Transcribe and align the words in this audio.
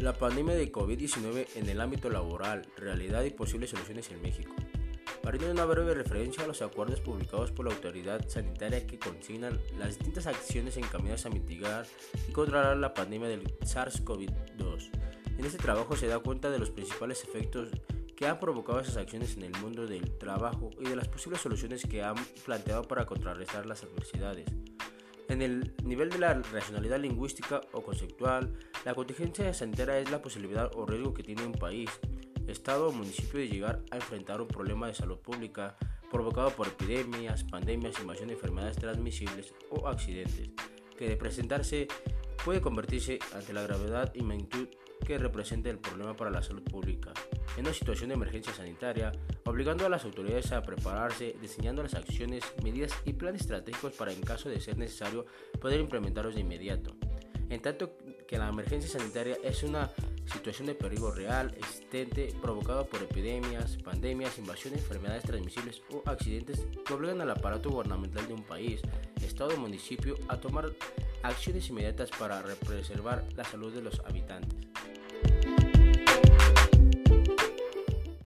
La 0.00 0.14
pandemia 0.14 0.54
de 0.54 0.72
COVID-19 0.72 1.46
en 1.56 1.68
el 1.68 1.78
ámbito 1.78 2.08
laboral, 2.08 2.66
realidad 2.78 3.22
y 3.24 3.30
posibles 3.32 3.68
soluciones 3.68 4.10
en 4.10 4.22
México. 4.22 4.54
Partiendo 5.22 5.52
una 5.52 5.66
breve 5.66 5.92
referencia 5.92 6.42
a 6.42 6.46
los 6.46 6.62
acuerdos 6.62 7.00
publicados 7.00 7.52
por 7.52 7.66
la 7.66 7.74
autoridad 7.74 8.26
sanitaria 8.26 8.86
que 8.86 8.98
consignan 8.98 9.60
las 9.78 9.88
distintas 9.88 10.26
acciones 10.26 10.78
encaminadas 10.78 11.26
a 11.26 11.28
mitigar 11.28 11.86
y 12.26 12.32
controlar 12.32 12.78
la 12.78 12.94
pandemia 12.94 13.28
del 13.28 13.44
SARS-CoV-2. 13.58 14.90
En 15.36 15.44
este 15.44 15.58
trabajo 15.58 15.94
se 15.94 16.06
da 16.06 16.18
cuenta 16.18 16.48
de 16.48 16.58
los 16.58 16.70
principales 16.70 17.22
efectos 17.22 17.68
que 18.16 18.26
han 18.26 18.40
provocado 18.40 18.80
esas 18.80 18.96
acciones 18.96 19.36
en 19.36 19.42
el 19.42 19.52
mundo 19.60 19.86
del 19.86 20.16
trabajo 20.16 20.70
y 20.80 20.84
de 20.84 20.96
las 20.96 21.08
posibles 21.08 21.42
soluciones 21.42 21.84
que 21.84 22.02
han 22.02 22.16
planteado 22.46 22.84
para 22.84 23.04
contrarrestar 23.04 23.66
las 23.66 23.82
adversidades. 23.82 24.46
En 25.30 25.42
el 25.42 25.72
nivel 25.84 26.10
de 26.10 26.18
la 26.18 26.34
racionalidad 26.34 26.98
lingüística 26.98 27.60
o 27.72 27.82
conceptual, 27.82 28.52
la 28.84 28.94
contingencia 28.94 29.54
sanitaria 29.54 30.00
es 30.00 30.10
la 30.10 30.20
posibilidad 30.20 30.68
o 30.74 30.84
riesgo 30.84 31.14
que 31.14 31.22
tiene 31.22 31.46
un 31.46 31.52
país, 31.52 31.88
estado 32.48 32.88
o 32.88 32.92
municipio 32.92 33.38
de 33.38 33.48
llegar 33.48 33.80
a 33.92 33.96
enfrentar 33.96 34.40
un 34.40 34.48
problema 34.48 34.88
de 34.88 34.94
salud 34.94 35.18
pública 35.18 35.76
provocado 36.10 36.50
por 36.50 36.66
epidemias, 36.66 37.44
pandemias, 37.44 38.00
invasión 38.00 38.26
de 38.26 38.34
enfermedades 38.34 38.76
transmisibles 38.78 39.54
o 39.70 39.86
accidentes, 39.86 40.50
que 40.98 41.10
de 41.10 41.16
presentarse 41.16 41.86
puede 42.44 42.60
convertirse 42.60 43.20
ante 43.32 43.52
la 43.52 43.62
gravedad 43.62 44.12
y 44.16 44.22
magnitud 44.22 44.66
que 45.00 45.18
representa 45.18 45.70
el 45.70 45.78
problema 45.78 46.16
para 46.16 46.30
la 46.30 46.42
salud 46.42 46.62
pública 46.62 47.12
en 47.56 47.64
una 47.64 47.74
situación 47.74 48.08
de 48.08 48.14
emergencia 48.14 48.54
sanitaria, 48.54 49.12
obligando 49.44 49.84
a 49.84 49.88
las 49.88 50.04
autoridades 50.04 50.52
a 50.52 50.62
prepararse, 50.62 51.36
diseñando 51.40 51.82
las 51.82 51.94
acciones, 51.94 52.44
medidas 52.62 52.92
y 53.04 53.12
planes 53.12 53.42
estratégicos 53.42 53.92
para 53.94 54.12
en 54.12 54.22
caso 54.22 54.48
de 54.48 54.60
ser 54.60 54.78
necesario 54.78 55.26
poder 55.60 55.80
implementarlos 55.80 56.34
de 56.34 56.42
inmediato. 56.42 56.94
En 57.48 57.60
tanto 57.60 57.96
que 58.28 58.38
la 58.38 58.48
emergencia 58.48 58.88
sanitaria 58.88 59.36
es 59.42 59.64
una 59.64 59.90
situación 60.32 60.68
de 60.68 60.74
peligro 60.74 61.10
real, 61.10 61.52
existente, 61.58 62.32
provocada 62.40 62.84
por 62.84 63.02
epidemias, 63.02 63.76
pandemias, 63.78 64.38
invasiones, 64.38 64.80
enfermedades 64.80 65.24
transmisibles 65.24 65.82
o 65.92 66.08
accidentes 66.08 66.64
que 66.86 66.94
obligan 66.94 67.20
al 67.20 67.30
aparato 67.30 67.70
gubernamental 67.70 68.28
de 68.28 68.34
un 68.34 68.44
país, 68.44 68.80
estado 69.20 69.54
o 69.54 69.56
municipio 69.56 70.16
a 70.28 70.38
tomar 70.38 70.70
acciones 71.22 71.68
inmediatas 71.68 72.10
para 72.10 72.40
preservar 72.66 73.24
la 73.36 73.44
salud 73.44 73.74
de 73.74 73.82
los 73.82 74.00
habitantes. 74.00 74.56